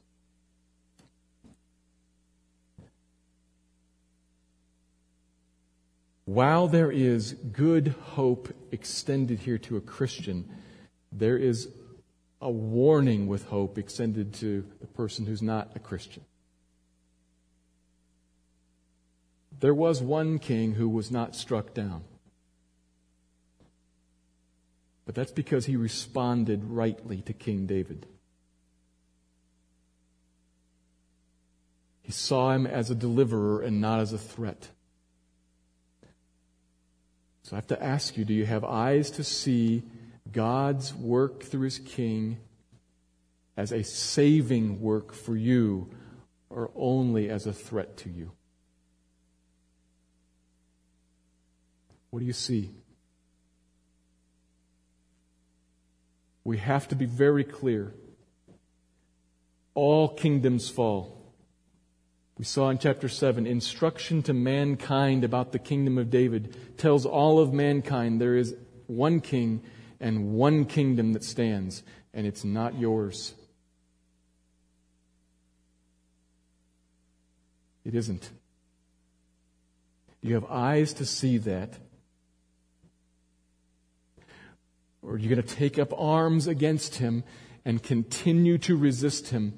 [6.25, 10.47] while there is good hope extended here to a Christian,
[11.11, 11.67] there is
[12.39, 16.23] a warning with hope extended to the person who's not a Christian.
[19.59, 22.03] There was one king who was not struck down.
[25.05, 28.05] But that's because he responded rightly to King David.
[32.01, 34.69] He saw him as a deliverer and not as a threat.
[37.43, 39.83] So I have to ask you do you have eyes to see
[40.31, 42.37] God's work through his king
[43.55, 45.89] as a saving work for you
[46.49, 48.31] or only as a threat to you?
[52.09, 52.71] What do you see?
[56.43, 57.93] We have to be very clear.
[59.73, 61.17] All kingdoms fall.
[62.37, 67.39] We saw in chapter 7, instruction to mankind about the kingdom of David tells all
[67.39, 68.55] of mankind there is
[68.85, 69.63] one king
[69.99, 71.83] and one kingdom that stands,
[72.13, 73.33] and it's not yours.
[77.83, 78.29] It isn't.
[80.21, 81.73] You have eyes to see that.
[85.07, 87.23] Or are you going to take up arms against him
[87.63, 89.53] and continue to resist him?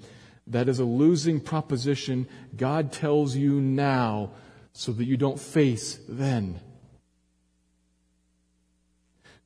[0.45, 2.27] That is a losing proposition.
[2.55, 4.31] God tells you now
[4.73, 6.59] so that you don't face then.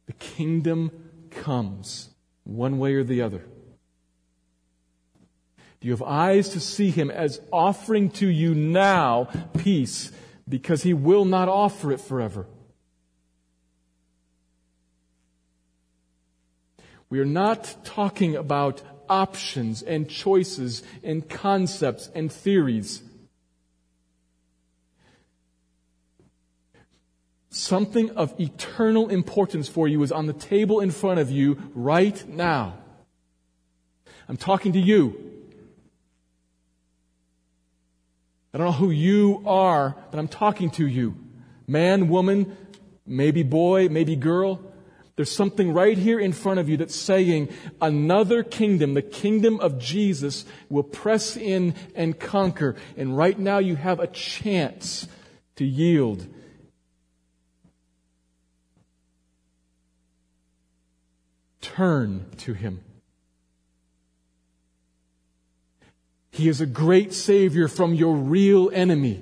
[0.08, 0.92] The kingdom
[1.32, 2.10] comes
[2.44, 3.46] one way or the other.
[5.80, 10.12] Do you have eyes to see him as offering to you now peace
[10.50, 12.46] because he will not offer it forever?
[17.14, 23.04] We are not talking about options and choices and concepts and theories.
[27.52, 32.28] Something of eternal importance for you is on the table in front of you right
[32.28, 32.80] now.
[34.28, 35.14] I'm talking to you.
[38.56, 41.16] I don't know who you are, but I'm talking to you.
[41.68, 42.58] Man, woman,
[43.06, 44.73] maybe boy, maybe girl.
[45.16, 47.50] There's something right here in front of you that's saying
[47.80, 52.76] another kingdom, the kingdom of Jesus, will press in and conquer.
[52.98, 55.08] And right now you have a chance
[55.56, 56.28] to yield.
[61.62, 62.84] Turn to Him.
[66.32, 69.22] He is a great Savior from your real enemy.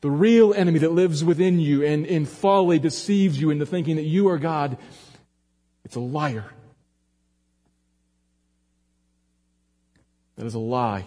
[0.00, 4.04] The real enemy that lives within you and in folly deceives you into thinking that
[4.04, 4.78] you are God.
[5.84, 6.44] It's a liar.
[10.36, 11.04] That is a lie.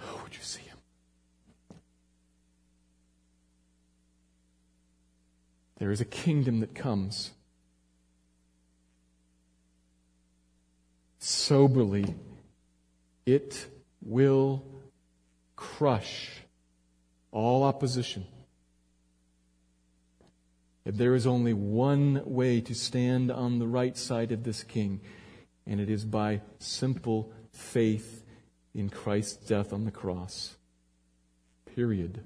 [0.00, 0.78] Oh, would you see him?
[5.78, 7.32] There is a kingdom that comes.
[11.18, 12.14] Soberly,
[13.26, 13.66] it
[14.00, 14.64] will
[15.62, 16.28] crush
[17.30, 18.26] all opposition.
[20.84, 25.00] If there is only one way to stand on the right side of this king,
[25.64, 28.24] and it is by simple faith
[28.74, 30.56] in Christ's death on the cross.
[31.76, 32.24] Period.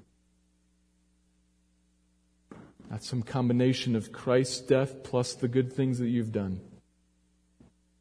[2.89, 6.59] Not some combination of Christ's death plus the good things that you've done.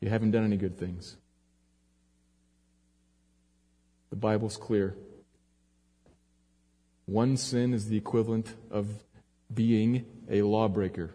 [0.00, 1.18] You haven't done any good things.
[4.08, 4.96] The Bible's clear.
[7.06, 8.88] One sin is the equivalent of
[9.52, 11.14] being a lawbreaker.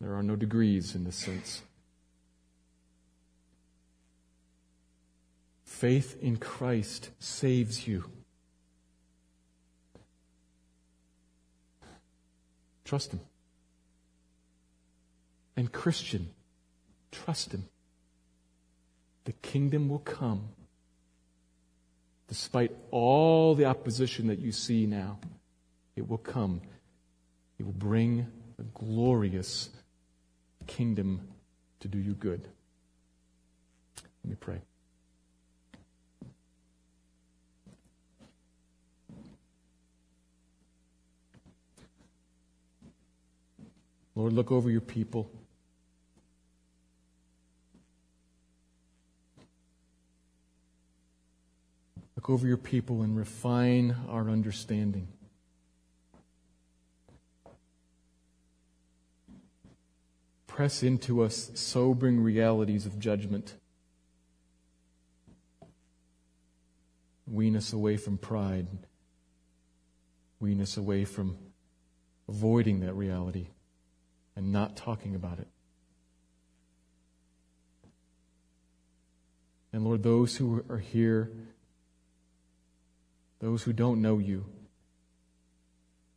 [0.00, 1.62] There are no degrees in this sense.
[5.64, 8.04] Faith in Christ saves you.
[12.84, 13.20] Trust Him.
[15.56, 16.30] And Christian,
[17.10, 17.64] trust Him.
[19.24, 20.50] The kingdom will come
[22.28, 25.18] despite all the opposition that you see now.
[25.96, 26.60] It will come.
[27.58, 28.26] It will bring
[28.58, 29.70] a glorious
[30.66, 31.26] kingdom
[31.80, 32.46] to do you good.
[34.22, 34.60] Let me pray.
[44.14, 45.30] Lord, look over your people.
[52.18, 55.06] Look over your people and refine our understanding.
[60.48, 63.54] Press into us sobering realities of judgment.
[67.28, 68.66] Wean us away from pride.
[70.40, 71.38] Wean us away from
[72.28, 73.46] avoiding that reality
[74.34, 75.46] and not talking about it.
[79.72, 81.30] And Lord, those who are here,
[83.40, 84.44] those who don't know you,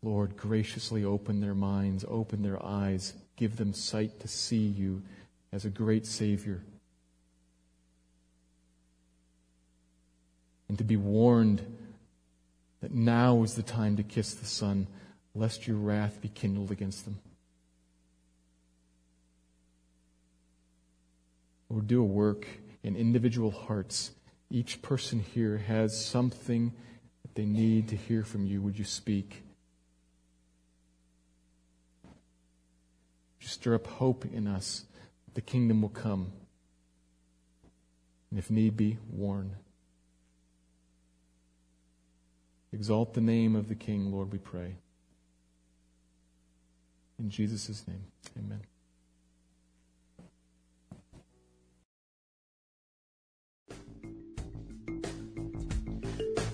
[0.03, 5.03] Lord, graciously open their minds, open their eyes, give them sight to see you
[5.53, 6.63] as a great Savior.
[10.67, 11.77] And to be warned
[12.81, 14.87] that now is the time to kiss the Son,
[15.35, 17.19] lest your wrath be kindled against them.
[21.69, 22.47] Lord, do a work
[22.83, 24.11] in individual hearts.
[24.49, 26.73] Each person here has something
[27.35, 28.61] they need to hear from you.
[28.61, 29.43] Would you speak?
[32.03, 32.11] Would
[33.41, 34.85] you stir up hope in us
[35.33, 36.31] the kingdom will come?
[38.29, 39.55] And if need be, warn.
[42.73, 44.75] Exalt the name of the King, Lord, we pray.
[47.19, 48.05] In Jesus' name,
[48.37, 48.61] amen.